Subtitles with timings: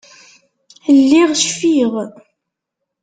[0.97, 1.93] Lliɣ cfiɣ.